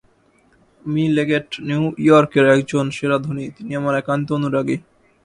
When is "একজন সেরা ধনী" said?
2.55-3.45